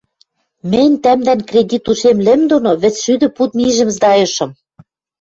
[0.71, 4.51] мӹнь тӓмдӓн кредит ушем лӹм доно вӹцшӱдӹ пуд мижӹм сдайышым.